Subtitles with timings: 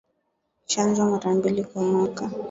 [0.65, 2.31] Chanjo mara mbili kwa mwaka